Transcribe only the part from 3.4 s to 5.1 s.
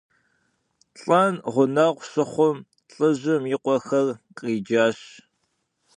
и къуэхэр къриджащ.